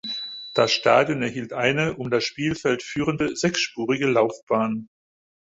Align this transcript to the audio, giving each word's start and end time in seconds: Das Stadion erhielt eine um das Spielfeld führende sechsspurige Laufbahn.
Das 0.55 0.71
Stadion 0.73 1.21
erhielt 1.21 1.53
eine 1.53 1.93
um 1.93 2.09
das 2.09 2.23
Spielfeld 2.23 2.81
führende 2.81 3.35
sechsspurige 3.35 4.07
Laufbahn. 4.07 4.89